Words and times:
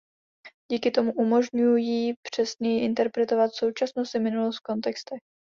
Díky 0.71 0.91
tomu 0.91 1.13
umožňují 1.13 2.13
přesněji 2.23 2.85
interpretovat 2.85 3.53
současnost 3.53 4.15
i 4.15 4.19
minulost 4.19 4.57
v 4.57 4.61
kontextech. 4.67 5.19